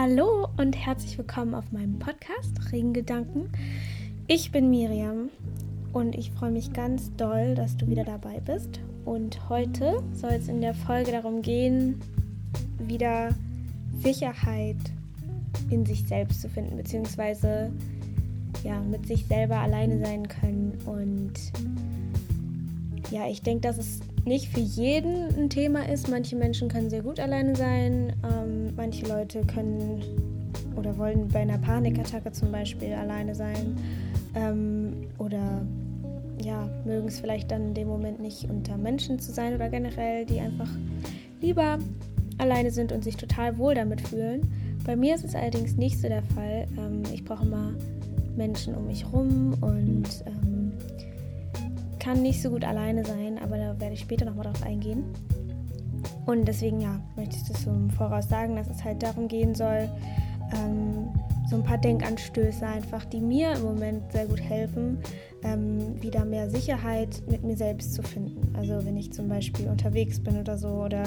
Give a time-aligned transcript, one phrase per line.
[0.00, 3.50] Hallo und herzlich willkommen auf meinem Podcast Regengedanken.
[4.28, 5.28] Ich bin Miriam
[5.92, 8.78] und ich freue mich ganz doll, dass du wieder dabei bist.
[9.04, 12.00] Und heute soll es in der Folge darum gehen,
[12.78, 13.30] wieder
[14.00, 14.76] Sicherheit
[15.68, 17.72] in sich selbst zu finden, beziehungsweise
[18.62, 20.78] ja, mit sich selber alleine sein können.
[20.86, 21.32] Und
[23.10, 23.98] ja, ich denke, dass es
[24.28, 26.08] nicht für jeden ein Thema ist.
[26.08, 28.12] Manche Menschen können sehr gut alleine sein.
[28.22, 30.02] Ähm, manche Leute können
[30.76, 33.76] oder wollen bei einer Panikattacke zum Beispiel alleine sein.
[34.34, 35.62] Ähm, oder
[36.42, 40.24] ja, mögen es vielleicht dann in dem Moment nicht unter Menschen zu sein oder generell,
[40.24, 40.68] die einfach
[41.40, 41.78] lieber
[42.38, 44.42] alleine sind und sich total wohl damit fühlen.
[44.84, 46.66] Bei mir ist es allerdings nicht so der Fall.
[46.78, 47.74] Ähm, ich brauche immer
[48.36, 50.57] Menschen um mich rum und ähm,
[52.08, 55.04] kann nicht so gut alleine sein, aber da werde ich später nochmal drauf eingehen.
[56.24, 59.54] Und deswegen, ja, möchte ich das so im Voraus sagen, dass es halt darum gehen
[59.54, 59.90] soll,
[60.54, 61.08] ähm,
[61.50, 64.96] so ein paar Denkanstöße einfach, die mir im Moment sehr gut helfen,
[65.42, 68.54] ähm, wieder mehr Sicherheit mit mir selbst zu finden.
[68.56, 71.02] Also wenn ich zum Beispiel unterwegs bin oder so oder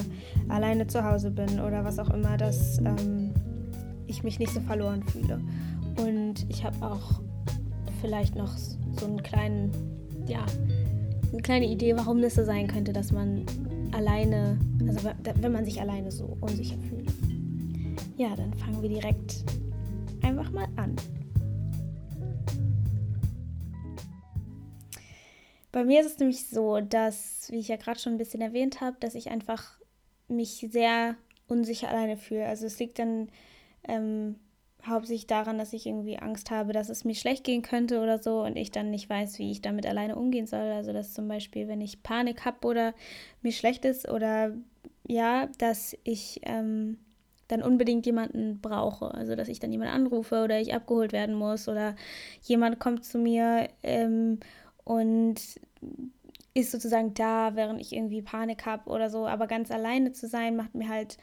[0.49, 3.31] alleine zu Hause bin oder was auch immer, dass ähm,
[4.05, 5.41] ich mich nicht so verloren fühle.
[5.97, 7.21] Und ich habe auch
[8.01, 9.71] vielleicht noch so einen kleinen,
[10.27, 10.45] ja,
[11.31, 13.45] eine kleine Idee, warum das so sein könnte, dass man
[13.91, 17.09] alleine, also wenn man sich alleine so unsicher fühlt.
[18.17, 19.43] Ja, dann fangen wir direkt
[20.21, 20.95] einfach mal an.
[25.71, 28.81] Bei mir ist es nämlich so, dass, wie ich ja gerade schon ein bisschen erwähnt
[28.81, 29.79] habe, dass ich einfach
[30.27, 31.15] mich sehr
[31.47, 32.45] unsicher alleine fühle.
[32.45, 33.29] Also es liegt dann
[33.87, 34.35] ähm,
[34.87, 38.43] hauptsächlich daran, dass ich irgendwie Angst habe, dass es mir schlecht gehen könnte oder so
[38.43, 40.71] und ich dann nicht weiß, wie ich damit alleine umgehen soll.
[40.71, 42.93] Also dass zum Beispiel, wenn ich Panik habe oder
[43.41, 44.53] mir schlecht ist oder
[45.07, 46.97] ja, dass ich ähm,
[47.47, 49.13] dann unbedingt jemanden brauche.
[49.13, 51.95] Also dass ich dann jemanden anrufe oder ich abgeholt werden muss oder
[52.43, 54.39] jemand kommt zu mir ähm,
[54.83, 55.35] und
[56.53, 59.27] ist sozusagen da, während ich irgendwie Panik habe oder so.
[59.27, 61.17] Aber ganz alleine zu sein, macht mir halt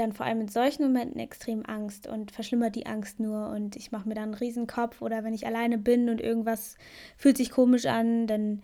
[0.00, 3.92] dann vor allem in solchen Momenten extrem Angst und verschlimmert die Angst nur und ich
[3.92, 6.76] mache mir dann einen Riesenkopf oder wenn ich alleine bin und irgendwas
[7.16, 8.62] fühlt sich komisch an, dann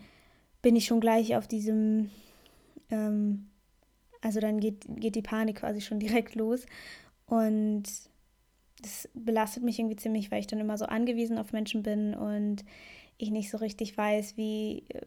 [0.62, 2.10] bin ich schon gleich auf diesem,
[2.90, 3.50] ähm,
[4.22, 6.64] also dann geht, geht die Panik quasi schon direkt los
[7.26, 7.84] und
[8.82, 12.64] das belastet mich irgendwie ziemlich, weil ich dann immer so angewiesen auf Menschen bin und
[13.18, 15.02] ich nicht so richtig weiß, wie äh,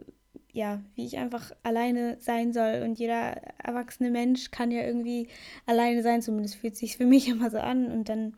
[0.51, 2.81] ja, wie ich einfach alleine sein soll.
[2.83, 5.27] Und jeder erwachsene Mensch kann ja irgendwie
[5.65, 7.91] alleine sein, zumindest fühlt sich für mich immer so an.
[7.91, 8.35] Und dann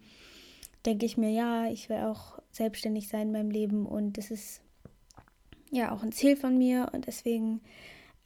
[0.86, 4.62] denke ich mir, ja, ich will auch selbstständig sein in meinem Leben und das ist
[5.72, 7.62] ja auch ein Ziel von mir und deswegen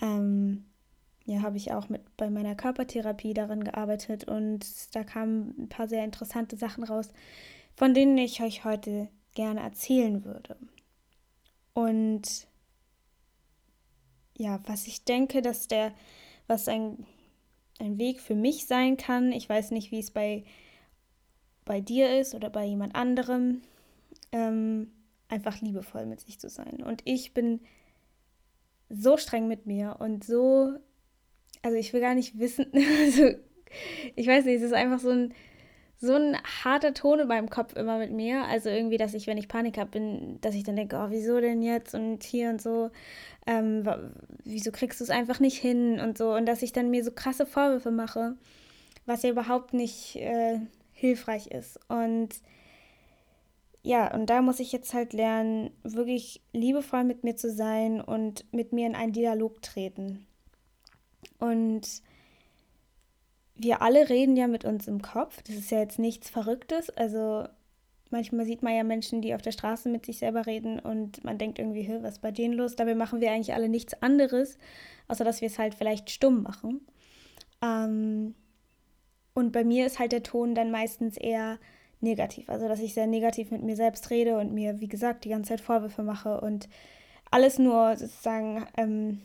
[0.01, 0.65] ähm,
[1.25, 4.65] ja, habe ich auch mit bei meiner Körpertherapie daran gearbeitet und
[4.95, 7.09] da kamen ein paar sehr interessante Sachen raus,
[7.75, 10.55] von denen ich euch heute gerne erzählen würde.
[11.73, 12.47] Und
[14.37, 15.93] ja, was ich denke, dass der,
[16.47, 17.05] was ein,
[17.79, 20.43] ein Weg für mich sein kann, ich weiß nicht, wie es bei,
[21.63, 23.61] bei dir ist oder bei jemand anderem,
[24.31, 24.91] ähm,
[25.27, 26.83] einfach liebevoll mit sich zu sein.
[26.83, 27.61] Und ich bin
[28.89, 30.73] so streng mit mir und so,
[31.61, 32.67] also ich will gar nicht wissen,
[33.01, 33.31] also
[34.15, 35.33] ich weiß nicht, es ist einfach so ein,
[35.97, 38.45] so ein harter Ton in meinem Kopf immer mit mir.
[38.45, 41.39] Also irgendwie, dass ich, wenn ich Panik habe, bin, dass ich dann denke, oh, wieso
[41.39, 42.91] denn jetzt und hier und so
[43.47, 43.87] ähm,
[44.43, 46.33] wieso kriegst du es einfach nicht hin und so.
[46.33, 48.35] Und dass ich dann mir so krasse Vorwürfe mache,
[49.05, 50.59] was ja überhaupt nicht äh,
[50.93, 51.79] hilfreich ist.
[51.87, 52.29] Und
[53.83, 58.51] ja, und da muss ich jetzt halt lernen, wirklich liebevoll mit mir zu sein und
[58.51, 60.25] mit mir in einen Dialog treten.
[61.37, 62.01] Und
[63.55, 65.41] wir alle reden ja mit uns im Kopf.
[65.43, 66.89] Das ist ja jetzt nichts Verrücktes.
[66.89, 67.45] Also
[68.11, 71.37] Manchmal sieht man ja Menschen, die auf der Straße mit sich selber reden und man
[71.37, 72.75] denkt irgendwie, was ist bei denen los?
[72.75, 74.57] Dabei machen wir eigentlich alle nichts anderes,
[75.07, 76.85] außer dass wir es halt vielleicht stumm machen.
[77.63, 78.35] Ähm,
[79.33, 81.57] und bei mir ist halt der Ton dann meistens eher
[81.99, 85.29] negativ, also dass ich sehr negativ mit mir selbst rede und mir, wie gesagt, die
[85.29, 86.69] ganze Zeit Vorwürfe mache und
[87.31, 89.21] alles nur sozusagen, ähm,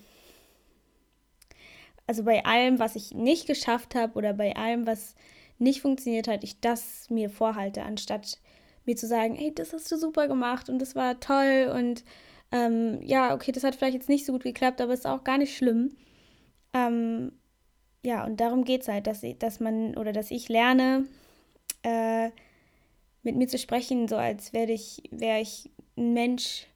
[2.11, 5.15] also bei allem, was ich nicht geschafft habe oder bei allem, was
[5.61, 8.41] nicht funktioniert hat, ich das mir vorhalte, anstatt
[8.85, 12.03] mir zu sagen, hey, das hast du super gemacht und das war toll und
[12.51, 15.39] ähm, ja, okay, das hat vielleicht jetzt nicht so gut geklappt, aber ist auch gar
[15.39, 15.97] nicht schlimm.
[16.75, 17.31] Ähm,
[18.03, 21.07] ja, und darum geht es halt, dass, dass man oder dass ich lerne,
[21.85, 22.31] äh,
[23.23, 26.67] mit mir zu sprechen, so als wäre ich, wär ich ein Mensch,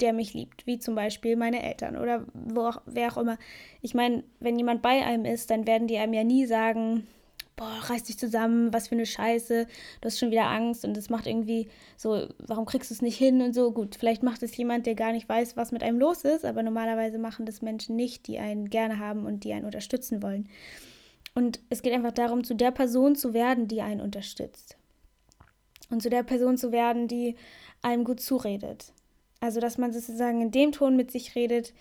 [0.00, 3.38] der mich liebt, wie zum Beispiel meine Eltern oder wo auch, wer auch immer.
[3.82, 7.06] Ich meine, wenn jemand bei einem ist, dann werden die einem ja nie sagen,
[7.60, 9.66] boah, reiß dich zusammen, was für eine Scheiße,
[10.00, 11.68] du hast schon wieder Angst und das macht irgendwie
[11.98, 13.70] so, warum kriegst du es nicht hin und so.
[13.72, 16.62] Gut, vielleicht macht es jemand, der gar nicht weiß, was mit einem los ist, aber
[16.62, 20.48] normalerweise machen das Menschen nicht, die einen gerne haben und die einen unterstützen wollen.
[21.34, 24.78] Und es geht einfach darum, zu der Person zu werden, die einen unterstützt.
[25.90, 27.36] Und zu der Person zu werden, die
[27.82, 28.92] einem gut zuredet.
[29.40, 31.72] Also, dass man sozusagen in dem Ton mit sich redet,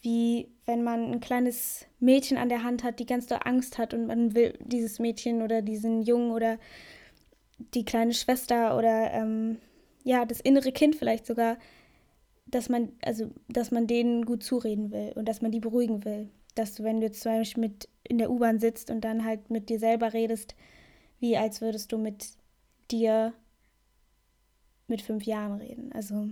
[0.00, 3.92] wie wenn man ein kleines Mädchen an der Hand hat, die ganz doll Angst hat
[3.94, 6.58] und man will dieses Mädchen oder diesen Jungen oder
[7.74, 9.58] die kleine Schwester oder ähm,
[10.04, 11.58] ja, das innere Kind vielleicht sogar,
[12.46, 16.30] dass man, also, dass man denen gut zureden will und dass man die beruhigen will.
[16.54, 19.50] Dass du, wenn du jetzt zum Beispiel mit in der U-Bahn sitzt und dann halt
[19.50, 20.54] mit dir selber redest,
[21.20, 22.30] wie als würdest du mit
[22.90, 23.34] dir
[24.86, 25.92] mit fünf Jahren reden.
[25.92, 26.28] Also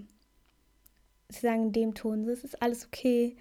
[1.29, 3.37] sie sagen in dem Ton, es ist alles okay.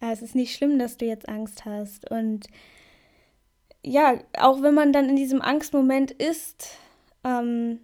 [0.00, 2.10] Äh, es ist nicht schlimm, dass du jetzt Angst hast.
[2.10, 2.46] Und
[3.84, 6.76] ja, auch wenn man dann in diesem Angstmoment ist,
[7.24, 7.80] ähm,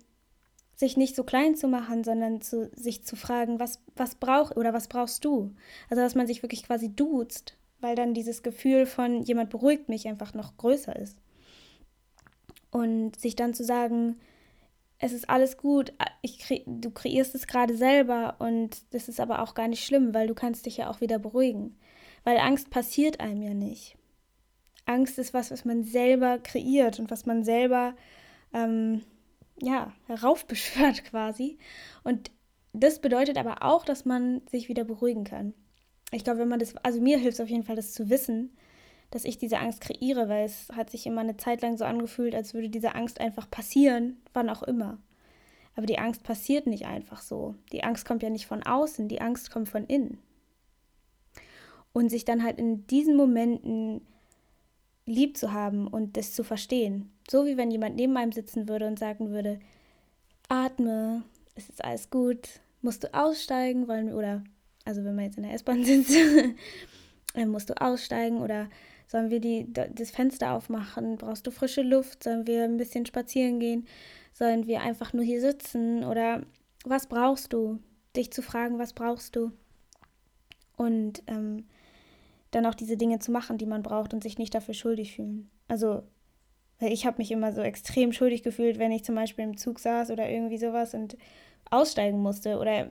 [0.75, 4.75] sich nicht so klein zu machen, sondern zu, sich zu fragen, was, was braucht oder
[4.75, 5.55] was brauchst du?
[5.89, 10.07] Also, dass man sich wirklich quasi duzt, weil dann dieses Gefühl von jemand beruhigt mich
[10.07, 11.17] einfach noch größer ist.
[12.71, 14.17] Und sich dann zu sagen,
[14.99, 19.43] es ist alles gut, ich kre du kreierst es gerade selber und das ist aber
[19.43, 21.77] auch gar nicht schlimm, weil du kannst dich ja auch wieder beruhigen.
[22.25, 23.97] Weil Angst passiert einem ja nicht.
[24.87, 27.95] Angst ist was, was man selber kreiert und was man selber
[28.53, 29.03] ähm,
[29.61, 31.59] ja, heraufbeschwört quasi.
[32.03, 32.31] Und
[32.73, 35.55] das bedeutet aber auch, dass man sich wieder beruhigen kann.
[36.13, 38.57] Ich glaube, wenn man das, also mir hilft es auf jeden Fall, das zu wissen,
[39.11, 42.35] dass ich diese Angst kreiere, weil es hat sich immer eine Zeit lang so angefühlt,
[42.35, 44.99] als würde diese Angst einfach passieren, wann auch immer.
[45.77, 47.55] Aber die Angst passiert nicht einfach so.
[47.73, 50.19] Die Angst kommt ja nicht von außen, die Angst kommt von innen.
[51.93, 54.01] Und sich dann halt in diesen Momenten
[55.07, 57.11] lieb zu haben und das zu verstehen.
[57.31, 59.61] So wie wenn jemand neben einem sitzen würde und sagen würde,
[60.49, 61.23] atme,
[61.55, 64.43] es ist alles gut, musst du aussteigen, wollen oder,
[64.85, 66.17] also wenn man jetzt in der S-Bahn sitzt,
[67.35, 68.69] dann musst du aussteigen oder
[69.07, 71.17] Sollen wir die, das Fenster aufmachen?
[71.17, 72.25] Brauchst du frische Luft?
[72.25, 73.87] Sollen wir ein bisschen spazieren gehen?
[74.33, 76.05] Sollen wir einfach nur hier sitzen?
[76.05, 76.43] Oder
[76.85, 77.79] was brauchst du?
[78.17, 79.53] Dich zu fragen, was brauchst du?
[80.77, 81.67] Und ähm,
[82.51, 85.51] dann auch diese Dinge zu machen, die man braucht und sich nicht dafür schuldig fühlen.
[85.69, 86.03] Also,
[86.81, 90.11] ich habe mich immer so extrem schuldig gefühlt, wenn ich zum Beispiel im Zug saß
[90.11, 91.17] oder irgendwie sowas und
[91.71, 92.91] aussteigen musste oder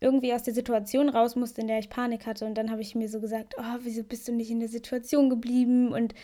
[0.00, 2.44] irgendwie aus der Situation raus musste, in der ich Panik hatte.
[2.44, 5.30] Und dann habe ich mir so gesagt, oh, wieso bist du nicht in der Situation
[5.30, 5.92] geblieben?
[5.92, 6.14] Und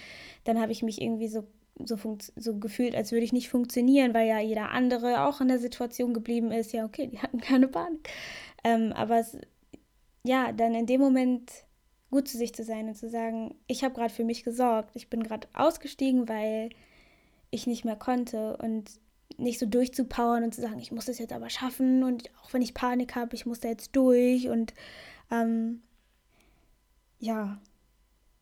[0.45, 1.47] dann habe ich mich irgendwie so,
[1.85, 1.97] so,
[2.37, 6.13] so gefühlt, als würde ich nicht funktionieren, weil ja jeder andere auch in der Situation
[6.15, 6.73] geblieben ist.
[6.73, 8.09] Ja, okay, die hatten keine Panik.
[8.65, 9.39] Ähm, aber es,
[10.25, 11.51] ja, dann in dem Moment
[12.11, 14.97] gut zu sich zu sein und zu sagen, ich habe gerade für mich gesorgt.
[14.97, 16.71] Ich bin gerade ausgestiegen, weil
[17.51, 18.57] ich nicht mehr konnte.
[18.57, 18.91] Und
[19.37, 22.63] nicht so durchzupowern und zu sagen, ich muss das jetzt aber schaffen und auch wenn
[22.63, 24.75] ich Panik habe, ich muss da jetzt durch und
[25.31, 25.83] ähm,
[27.19, 27.61] ja,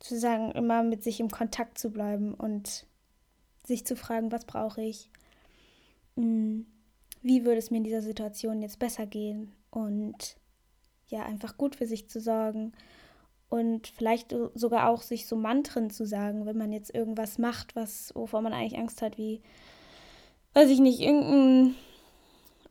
[0.00, 2.86] zu sagen, immer mit sich im Kontakt zu bleiben und
[3.64, 5.10] sich zu fragen, was brauche ich,
[6.16, 6.66] hm,
[7.22, 9.52] wie würde es mir in dieser Situation jetzt besser gehen?
[9.70, 10.36] Und
[11.08, 12.72] ja, einfach gut für sich zu sorgen
[13.48, 18.14] und vielleicht sogar auch sich so Mantren zu sagen, wenn man jetzt irgendwas macht, was,
[18.14, 19.40] wovor man eigentlich Angst hat, wie
[20.54, 21.74] weiß ich nicht, irgendein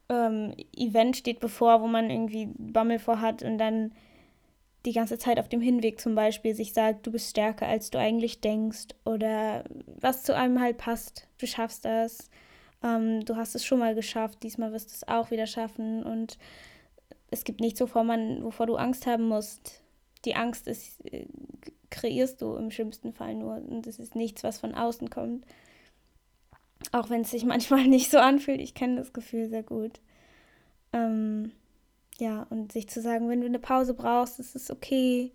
[0.10, 3.92] ähm, Event steht bevor, wo man irgendwie Bammel vor hat und dann
[4.86, 8.00] die ganze Zeit auf dem Hinweg zum Beispiel sich sagt, du bist stärker, als du
[8.00, 9.66] eigentlich denkst oder
[10.00, 12.30] was zu einem halt passt, du schaffst das,
[12.84, 16.04] ähm, du hast es schon mal geschafft, diesmal wirst du es auch wieder schaffen.
[16.04, 16.38] Und
[17.32, 19.82] es gibt nichts, wovor, man, wovor du Angst haben musst.
[20.26, 21.26] Die Angst ist, äh,
[21.90, 23.56] kreierst du im schlimmsten Fall nur.
[23.56, 25.46] Und es ist nichts, was von außen kommt.
[26.92, 30.00] Auch wenn es sich manchmal nicht so anfühlt, ich kenne das Gefühl sehr gut.
[30.94, 31.52] Ähm,
[32.18, 35.32] ja, und sich zu sagen, wenn du eine Pause brauchst, ist es okay.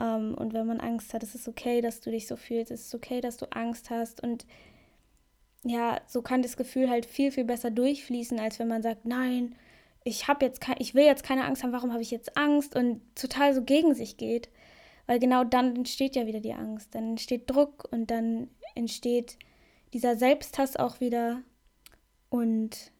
[0.00, 2.70] Ähm, und wenn man Angst hat, ist es okay, dass du dich so fühlst.
[2.70, 4.22] Es ist okay, dass du Angst hast.
[4.22, 4.46] Und
[5.64, 9.54] ja, so kann das Gefühl halt viel, viel besser durchfließen, als wenn man sagt, nein,
[10.04, 12.76] ich habe jetzt ich will jetzt keine Angst haben, warum habe ich jetzt Angst?
[12.76, 14.48] Und total so gegen sich geht.
[15.06, 16.94] Weil genau dann entsteht ja wieder die Angst.
[16.94, 19.38] Dann entsteht Druck und dann entsteht
[19.96, 21.40] dieser Selbsthass auch wieder.
[22.28, 22.92] Und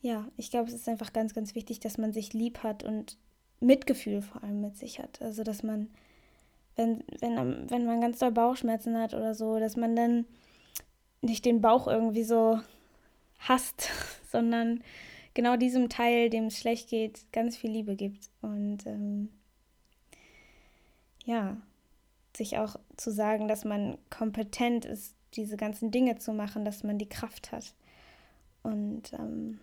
[0.00, 3.18] ja, ich glaube, es ist einfach ganz, ganz wichtig, dass man sich lieb hat und
[3.58, 5.20] Mitgefühl vor allem mit sich hat.
[5.20, 5.90] Also, dass man,
[6.76, 10.24] wenn, wenn, wenn man ganz doll Bauchschmerzen hat oder so, dass man dann
[11.20, 12.60] nicht den Bauch irgendwie so
[13.40, 13.88] hasst,
[14.30, 14.84] sondern
[15.34, 18.30] genau diesem Teil, dem es schlecht geht, ganz viel Liebe gibt.
[18.40, 19.30] Und ähm,
[21.24, 21.56] ja,
[22.36, 26.98] sich auch zu sagen, dass man kompetent ist, diese ganzen Dinge zu machen, dass man
[26.98, 27.74] die Kraft hat.
[28.62, 29.60] Und ähm,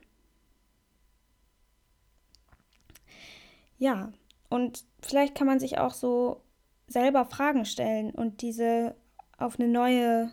[3.77, 4.11] ja,
[4.49, 6.41] und vielleicht kann man sich auch so
[6.87, 8.95] selber Fragen stellen und diese
[9.37, 10.31] auf eine neue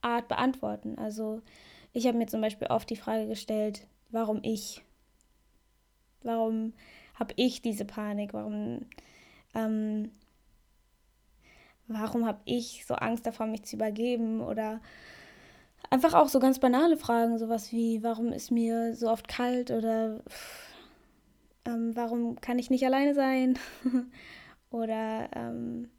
[0.00, 0.96] Art beantworten.
[0.98, 1.42] Also
[1.92, 4.82] ich habe mir zum Beispiel oft die Frage gestellt, warum ich?
[6.22, 6.72] Warum
[7.14, 8.32] habe ich diese Panik?
[8.34, 8.86] Warum,
[9.54, 10.12] ähm,
[11.88, 14.40] warum habe ich so Angst davor, mich zu übergeben?
[14.40, 14.80] Oder
[15.90, 19.70] einfach auch so ganz banale Fragen, sowas wie, warum ist mir so oft kalt?
[19.70, 20.20] Oder
[21.64, 23.58] ähm, warum kann ich nicht alleine sein?
[24.70, 25.90] Oder ähm,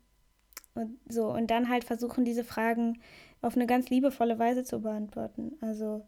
[0.75, 1.31] und so.
[1.31, 3.00] Und dann halt versuchen, diese Fragen
[3.41, 5.58] auf eine ganz liebevolle Weise zu beantworten.
[5.62, 6.05] Also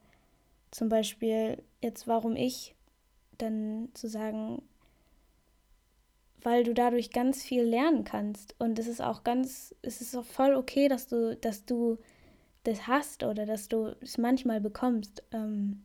[0.70, 2.76] zum Beispiel jetzt, warum ich,
[3.38, 4.62] dann zu sagen,
[6.44, 8.56] weil du dadurch ganz viel lernen kannst.
[8.60, 11.98] Und es ist auch ganz, es ist auch voll okay, dass du, dass du
[12.64, 15.24] das hast oder dass du es manchmal bekommst.
[15.32, 15.84] Ähm,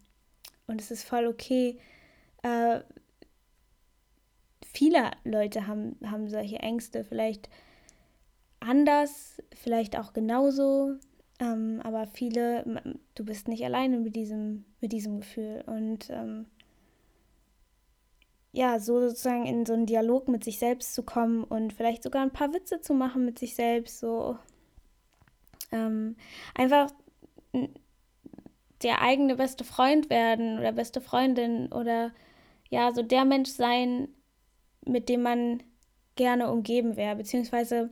[0.66, 1.78] und es ist voll okay.
[2.42, 2.80] Äh,
[4.62, 7.48] viele Leute haben, haben solche Ängste, vielleicht
[8.60, 10.96] anders, vielleicht auch genauso.
[11.38, 12.64] Ähm, aber viele,
[13.14, 15.62] du bist nicht alleine mit diesem, mit diesem Gefühl.
[15.66, 16.46] Und ähm,
[18.56, 22.22] ja, so sozusagen in so einen Dialog mit sich selbst zu kommen und vielleicht sogar
[22.22, 24.38] ein paar Witze zu machen mit sich selbst, so
[25.72, 26.16] ähm,
[26.54, 26.90] einfach
[28.82, 32.12] der eigene beste Freund werden oder beste Freundin oder
[32.70, 34.08] ja, so der Mensch sein,
[34.86, 35.62] mit dem man
[36.14, 37.90] gerne umgeben wäre, beziehungsweise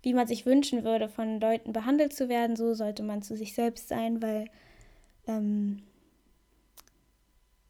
[0.00, 3.52] wie man sich wünschen würde, von Leuten behandelt zu werden, so sollte man zu sich
[3.52, 4.46] selbst sein, weil
[5.26, 5.82] ähm,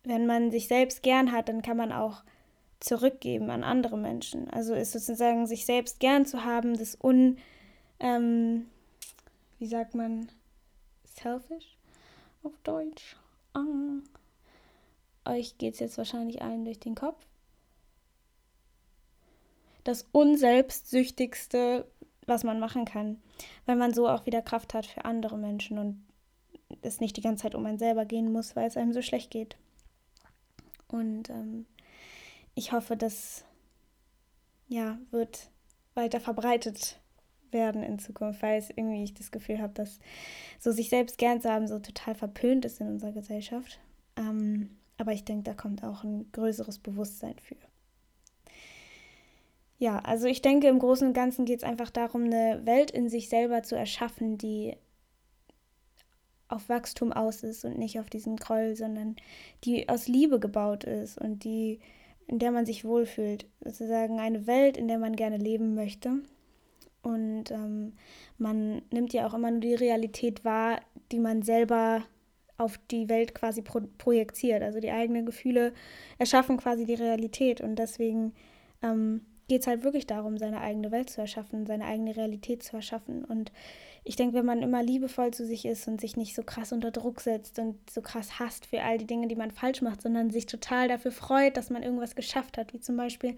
[0.09, 2.23] wenn man sich selbst gern hat, dann kann man auch
[2.81, 4.51] zurückgeben an andere Menschen.
[4.51, 7.39] Also ist sozusagen sich selbst gern zu haben, das un,
[8.01, 8.67] ähm,
[9.59, 10.29] wie sagt man,
[11.05, 11.77] selfish
[12.43, 13.17] auf Deutsch.
[13.55, 14.01] Ah.
[15.25, 17.25] Euch geht es jetzt wahrscheinlich allen durch den Kopf.
[19.85, 21.87] Das unselbstsüchtigste
[22.29, 23.21] was man machen kann,
[23.67, 26.05] weil man so auch wieder Kraft hat für andere Menschen und
[26.83, 29.31] es nicht die ganze Zeit um einen selber gehen muss, weil es einem so schlecht
[29.31, 29.57] geht.
[30.89, 31.67] Und ähm,
[32.55, 33.45] ich hoffe, das
[34.69, 35.51] ja, wird
[35.95, 36.99] weiter verbreitet
[37.51, 40.01] werden in Zukunft, weil es irgendwie ich das Gefühl habe, dass
[40.59, 43.79] so sich selbst gern zu haben so total verpönt ist in unserer Gesellschaft.
[44.17, 47.57] Ähm, aber ich denke, da kommt auch ein größeres Bewusstsein für.
[49.79, 53.09] Ja, also ich denke, im Großen und Ganzen geht es einfach darum, eine Welt in
[53.09, 54.77] sich selber zu erschaffen, die
[56.49, 59.17] auf Wachstum aus ist und nicht auf diesen Groll, sondern
[59.65, 61.81] die aus Liebe gebaut ist und die,
[62.27, 63.47] in der man sich wohlfühlt.
[63.65, 66.21] Sozusagen eine Welt, in der man gerne leben möchte.
[67.03, 67.93] Und ähm,
[68.39, 70.81] man nimmt ja auch immer nur die Realität wahr,
[71.13, 72.03] die man selber
[72.57, 74.63] auf die Welt quasi pro projiziert.
[74.63, 75.73] Also die eigenen Gefühle
[76.19, 77.61] erschaffen quasi die Realität.
[77.61, 78.33] Und deswegen
[78.83, 82.77] ähm, geht es halt wirklich darum, seine eigene Welt zu erschaffen, seine eigene Realität zu
[82.77, 83.25] erschaffen.
[83.25, 83.51] Und
[84.05, 86.91] ich denke, wenn man immer liebevoll zu sich ist und sich nicht so krass unter
[86.91, 90.31] Druck setzt und so krass hasst für all die Dinge, die man falsch macht, sondern
[90.31, 93.37] sich total dafür freut, dass man irgendwas geschafft hat, wie zum Beispiel,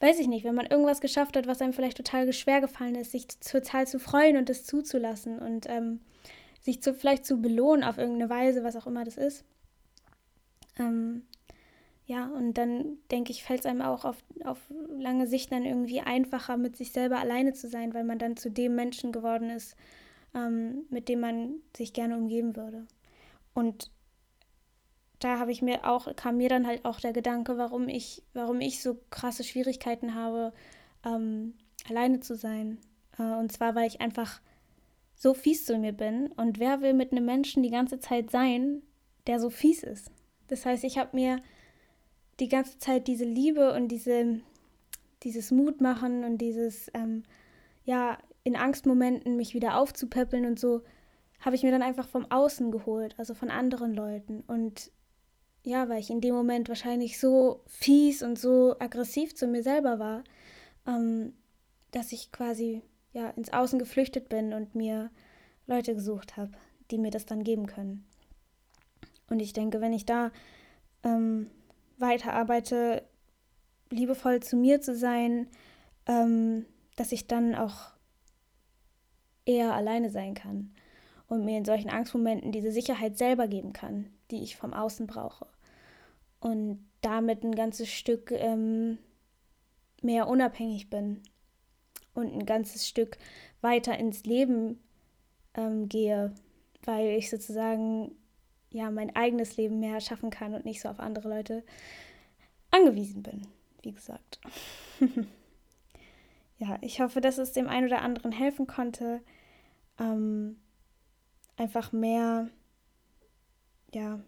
[0.00, 3.12] weiß ich nicht, wenn man irgendwas geschafft hat, was einem vielleicht total schwer gefallen ist,
[3.12, 6.00] sich total zu freuen und es zuzulassen und ähm,
[6.60, 9.44] sich zu, vielleicht zu belohnen auf irgendeine Weise, was auch immer das ist.
[10.78, 11.22] Ähm,
[12.06, 14.58] ja, und dann denke ich, fällt es einem auch auf, auf
[14.98, 18.50] lange Sicht dann irgendwie einfacher, mit sich selber alleine zu sein, weil man dann zu
[18.50, 19.74] dem Menschen geworden ist,
[20.34, 22.86] ähm, mit dem man sich gerne umgeben würde.
[23.54, 23.90] Und
[25.18, 28.60] da habe ich mir auch, kam mir dann halt auch der Gedanke, warum ich, warum
[28.60, 30.52] ich so krasse Schwierigkeiten habe,
[31.06, 31.54] ähm,
[31.88, 32.78] alleine zu sein.
[33.18, 34.42] Äh, und zwar, weil ich einfach
[35.14, 36.32] so fies zu mir bin.
[36.32, 38.82] Und wer will mit einem Menschen die ganze Zeit sein,
[39.26, 40.10] der so fies ist?
[40.48, 41.40] Das heißt, ich habe mir
[42.40, 44.40] die ganze Zeit diese Liebe und diese,
[45.22, 47.22] dieses Mutmachen und dieses, ähm,
[47.84, 50.82] ja, in Angstmomenten mich wieder aufzupäppeln und so,
[51.40, 54.42] habe ich mir dann einfach vom Außen geholt, also von anderen Leuten.
[54.46, 54.90] Und
[55.62, 59.98] ja, weil ich in dem Moment wahrscheinlich so fies und so aggressiv zu mir selber
[59.98, 60.24] war,
[60.86, 61.32] ähm,
[61.90, 65.10] dass ich quasi ja ins Außen geflüchtet bin und mir
[65.66, 66.52] Leute gesucht habe,
[66.90, 68.04] die mir das dann geben können.
[69.30, 70.32] Und ich denke, wenn ich da
[71.02, 71.50] ähm,
[71.98, 73.02] weiterarbeite,
[73.90, 75.48] liebevoll zu mir zu sein,
[76.06, 77.92] ähm, dass ich dann auch
[79.46, 80.74] eher alleine sein kann
[81.28, 85.46] und mir in solchen Angstmomenten diese Sicherheit selber geben kann, die ich vom Außen brauche.
[86.40, 88.98] Und damit ein ganzes Stück ähm,
[90.02, 91.22] mehr unabhängig bin
[92.14, 93.18] und ein ganzes Stück
[93.60, 94.80] weiter ins Leben
[95.54, 96.34] ähm, gehe,
[96.84, 98.12] weil ich sozusagen
[98.74, 101.62] ja mein eigenes Leben mehr schaffen kann und nicht so auf andere Leute
[102.70, 103.46] angewiesen bin,
[103.82, 104.40] wie gesagt.
[106.58, 109.20] ja, ich hoffe, dass es dem einen oder anderen helfen konnte,
[109.98, 110.56] ähm,
[111.56, 112.50] einfach mehr,
[113.94, 114.20] ja,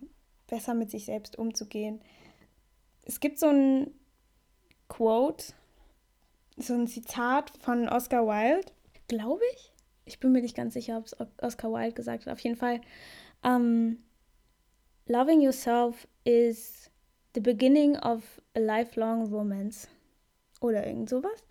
[0.47, 2.01] besser mit sich selbst umzugehen.
[3.03, 3.91] Es gibt so ein
[4.89, 5.55] Quote,
[6.57, 8.71] so ein Zitat von Oscar Wilde,
[9.09, 9.73] glaube ich.
[10.05, 12.33] Ich bin mir nicht ganz sicher, ob es Oscar Wilde gesagt hat.
[12.33, 12.81] Auf jeden Fall.
[13.43, 13.99] Ähm,
[15.09, 16.91] Loving yourself is
[17.35, 18.23] the beginning of
[18.55, 19.89] a lifelong romance.
[20.61, 21.45] Oder irgend sowas.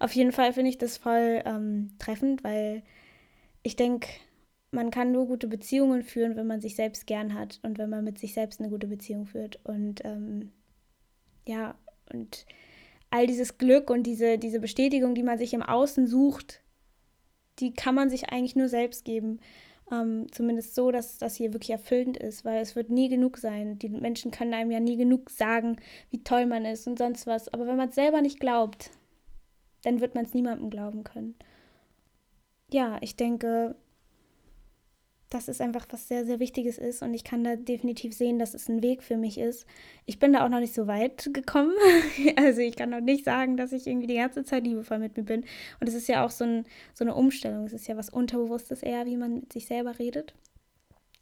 [0.00, 2.82] Auf jeden Fall finde ich das voll ähm, treffend, weil
[3.62, 4.08] ich denke,
[4.70, 8.04] man kann nur gute Beziehungen führen, wenn man sich selbst gern hat und wenn man
[8.04, 9.60] mit sich selbst eine gute Beziehung führt.
[9.64, 10.52] Und ähm,
[11.46, 11.76] ja,
[12.12, 12.46] und
[13.10, 16.60] all dieses Glück und diese, diese Bestätigung, die man sich im Außen sucht,
[17.58, 19.40] die kann man sich eigentlich nur selbst geben.
[19.90, 23.78] Ähm, zumindest so, dass das hier wirklich erfüllend ist, weil es wird nie genug sein.
[23.78, 25.76] Die Menschen können einem ja nie genug sagen,
[26.10, 27.48] wie toll man ist und sonst was.
[27.48, 28.90] Aber wenn man es selber nicht glaubt,
[29.82, 31.36] dann wird man es niemandem glauben können.
[32.70, 33.76] Ja, ich denke,
[35.30, 38.54] dass es einfach was sehr, sehr Wichtiges ist und ich kann da definitiv sehen, dass
[38.54, 39.66] es ein Weg für mich ist.
[40.06, 41.74] Ich bin da auch noch nicht so weit gekommen.
[42.36, 45.24] also ich kann noch nicht sagen, dass ich irgendwie die ganze Zeit liebevoll mit mir
[45.24, 45.44] bin.
[45.80, 47.66] Und es ist ja auch so, ein, so eine Umstellung.
[47.66, 50.34] Es ist ja was Unterbewusstes eher, wie man mit sich selber redet.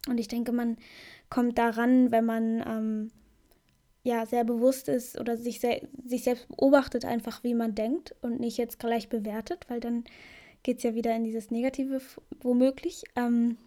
[0.07, 0.77] Und ich denke, man
[1.29, 3.11] kommt daran, wenn man ähm,
[4.03, 8.39] ja sehr bewusst ist oder sich, se sich selbst beobachtet, einfach wie man denkt und
[8.39, 10.05] nicht jetzt gleich bewertet, weil dann
[10.63, 12.01] geht es ja wieder in dieses Negative
[12.41, 13.03] womöglich.
[13.17, 13.57] Ähm,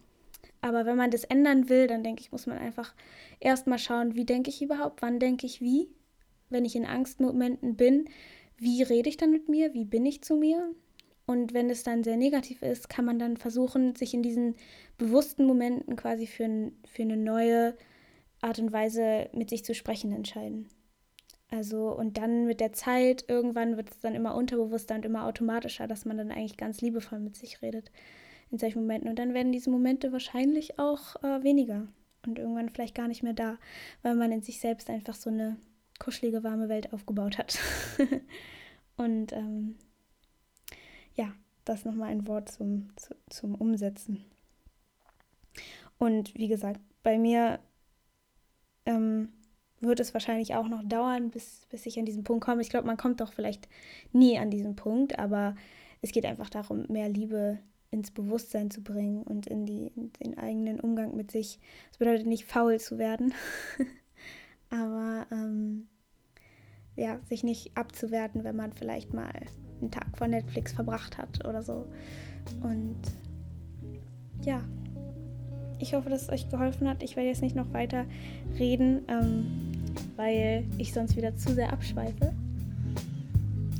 [0.60, 2.94] aber wenn man das ändern will, dann denke ich, muss man einfach
[3.38, 5.88] erstmal schauen, wie denke ich überhaupt, wann denke ich wie.
[6.50, 8.08] Wenn ich in Angstmomenten bin,
[8.56, 10.74] wie rede ich dann mit mir, wie bin ich zu mir.
[11.26, 14.56] Und wenn es dann sehr negativ ist, kann man dann versuchen, sich in diesen
[14.98, 17.76] bewussten Momenten quasi für, für eine neue
[18.40, 20.68] Art und Weise mit sich zu sprechen entscheiden.
[21.50, 25.86] Also, und dann mit der Zeit, irgendwann wird es dann immer unterbewusster und immer automatischer,
[25.86, 27.90] dass man dann eigentlich ganz liebevoll mit sich redet
[28.50, 29.08] in solchen Momenten.
[29.08, 31.86] Und dann werden diese Momente wahrscheinlich auch äh, weniger
[32.26, 33.58] und irgendwann vielleicht gar nicht mehr da,
[34.02, 35.56] weil man in sich selbst einfach so eine
[35.98, 37.58] kuschelige, warme Welt aufgebaut hat.
[38.96, 39.76] und ähm,
[41.14, 41.32] ja,
[41.64, 44.24] das nochmal ein Wort zum, zu, zum Umsetzen.
[45.98, 47.60] Und wie gesagt, bei mir
[48.86, 49.32] ähm,
[49.80, 52.62] wird es wahrscheinlich auch noch dauern, bis, bis ich an diesen Punkt komme.
[52.62, 53.68] Ich glaube, man kommt doch vielleicht
[54.12, 55.54] nie an diesen Punkt, aber
[56.02, 57.58] es geht einfach darum, mehr Liebe
[57.90, 61.58] ins Bewusstsein zu bringen und in, die, in den eigenen Umgang mit sich.
[61.88, 63.34] Das bedeutet nicht faul zu werden,
[64.70, 65.88] aber ähm,
[66.96, 69.32] ja, sich nicht abzuwerten, wenn man vielleicht mal
[69.80, 71.86] einen Tag vor Netflix verbracht hat oder so.
[72.62, 73.00] Und
[74.42, 74.62] ja,
[75.78, 77.02] ich hoffe, dass es euch geholfen hat.
[77.02, 78.04] Ich werde jetzt nicht noch weiter
[78.58, 79.46] reden, ähm,
[80.16, 82.32] weil ich sonst wieder zu sehr abschweife.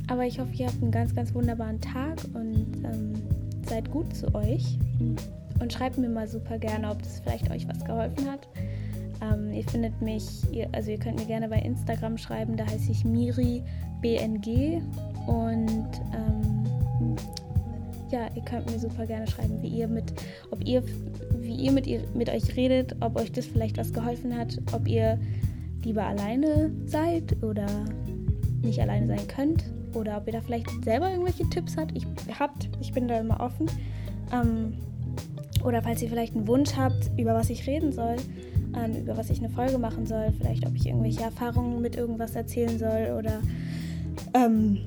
[0.07, 3.13] Aber ich hoffe, ihr habt einen ganz, ganz wunderbaren Tag und ähm,
[3.71, 4.77] seid gut zu euch
[5.61, 8.45] und schreibt mir mal super gerne, ob das vielleicht euch was geholfen hat.
[9.21, 12.91] Ähm, ihr findet mich, ihr, also ihr könnt mir gerne bei Instagram schreiben, da heiße
[12.91, 13.63] ich Miri
[14.01, 14.81] BNG
[15.25, 17.15] und ähm,
[18.11, 20.11] ja, ihr könnt mir super gerne schreiben, wie ihr mit,
[20.49, 20.83] ob ihr,
[21.39, 24.85] wie ihr mit, ihr mit euch redet, ob euch das vielleicht was geholfen hat, ob
[24.85, 25.17] ihr
[25.85, 27.67] lieber alleine seid oder
[28.63, 31.95] nicht alleine sein könnt oder ob ihr da vielleicht selber irgendwelche Tipps habt.
[31.95, 32.05] Ich,
[32.39, 33.67] habt, ich bin da immer offen.
[34.31, 34.73] Ähm,
[35.63, 38.15] oder falls ihr vielleicht einen Wunsch habt, über was ich reden soll,
[38.75, 42.35] ähm, über was ich eine Folge machen soll, vielleicht ob ich irgendwelche Erfahrungen mit irgendwas
[42.35, 43.41] erzählen soll oder
[44.33, 44.79] ähm,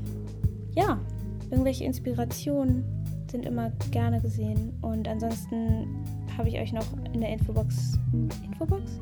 [0.75, 0.99] ja,
[1.51, 2.85] irgendwelche Inspirationen
[3.31, 4.73] sind immer gerne gesehen.
[4.81, 5.87] Und ansonsten
[6.37, 7.99] habe ich euch noch in der Infobox.
[8.45, 9.01] Infobox?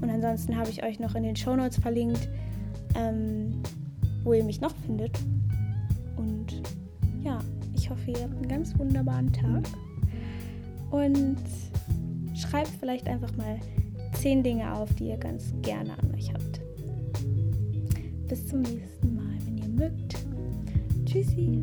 [0.00, 2.28] Und ansonsten habe ich euch noch in den Shownotes verlinkt.
[2.94, 3.62] Ähm,
[4.28, 5.18] wo ihr mich noch findet.
[7.28, 7.40] Ja,
[7.74, 9.62] ich hoffe, ihr habt einen ganz wunderbaren Tag.
[10.90, 11.36] Und
[12.34, 13.58] schreibt vielleicht einfach mal
[14.14, 16.62] zehn Dinge auf, die ihr ganz gerne an euch habt.
[18.28, 20.14] Bis zum nächsten Mal, wenn ihr mögt.
[21.04, 21.62] Tschüssi.